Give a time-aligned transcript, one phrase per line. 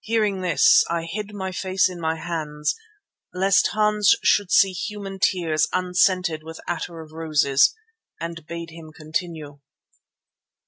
[0.00, 2.74] Hearing this, I hid my face in my hands
[3.32, 7.72] lest Hans should see human tears unscented with attar of roses,
[8.20, 9.60] and bade him continue.